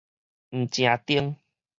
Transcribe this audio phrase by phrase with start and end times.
[0.49, 1.37] 毋成丁